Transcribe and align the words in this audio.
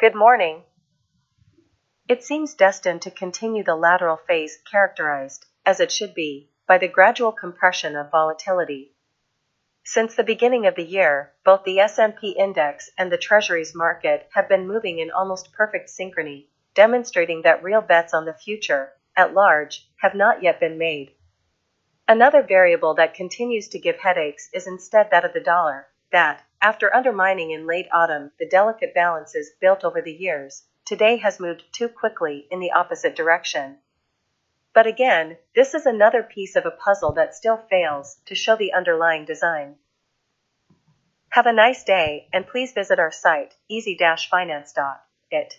Good 0.00 0.14
morning. 0.14 0.62
It 2.08 2.22
seems 2.22 2.54
destined 2.54 3.02
to 3.02 3.10
continue 3.10 3.64
the 3.64 3.74
lateral 3.74 4.16
phase 4.16 4.56
characterized, 4.70 5.44
as 5.66 5.80
it 5.80 5.90
should 5.90 6.14
be, 6.14 6.52
by 6.68 6.78
the 6.78 6.86
gradual 6.86 7.32
compression 7.32 7.96
of 7.96 8.12
volatility. 8.12 8.94
Since 9.84 10.14
the 10.14 10.22
beginning 10.22 10.66
of 10.66 10.76
the 10.76 10.84
year, 10.84 11.32
both 11.44 11.64
the 11.64 11.80
S&P 11.80 12.36
index 12.38 12.88
and 12.96 13.10
the 13.10 13.18
Treasuries 13.18 13.74
market 13.74 14.28
have 14.34 14.48
been 14.48 14.68
moving 14.68 15.00
in 15.00 15.10
almost 15.10 15.52
perfect 15.52 15.90
synchrony, 15.90 16.46
demonstrating 16.76 17.42
that 17.42 17.64
real 17.64 17.80
bets 17.80 18.14
on 18.14 18.24
the 18.24 18.34
future, 18.34 18.92
at 19.16 19.34
large, 19.34 19.90
have 19.96 20.14
not 20.14 20.44
yet 20.44 20.60
been 20.60 20.78
made. 20.78 21.10
Another 22.06 22.44
variable 22.44 22.94
that 22.94 23.14
continues 23.14 23.66
to 23.70 23.80
give 23.80 23.98
headaches 23.98 24.48
is 24.52 24.68
instead 24.68 25.10
that 25.10 25.24
of 25.24 25.32
the 25.32 25.40
dollar, 25.40 25.88
that, 26.10 26.44
after 26.60 26.94
undermining 26.94 27.50
in 27.50 27.66
late 27.66 27.88
autumn 27.92 28.32
the 28.38 28.48
delicate 28.48 28.94
balances 28.94 29.50
built 29.60 29.84
over 29.84 30.00
the 30.02 30.12
years, 30.12 30.64
today 30.84 31.16
has 31.18 31.38
moved 31.38 31.64
too 31.72 31.88
quickly 31.88 32.46
in 32.50 32.60
the 32.60 32.72
opposite 32.72 33.14
direction. 33.14 33.78
But 34.74 34.86
again, 34.86 35.36
this 35.54 35.74
is 35.74 35.86
another 35.86 36.22
piece 36.22 36.56
of 36.56 36.66
a 36.66 36.70
puzzle 36.70 37.12
that 37.12 37.34
still 37.34 37.56
fails 37.70 38.20
to 38.26 38.34
show 38.34 38.56
the 38.56 38.72
underlying 38.72 39.24
design. 39.24 39.76
Have 41.30 41.46
a 41.46 41.52
nice 41.52 41.84
day 41.84 42.28
and 42.32 42.46
please 42.46 42.72
visit 42.72 42.98
our 42.98 43.12
site, 43.12 43.54
easy-finance.it. 43.68 45.54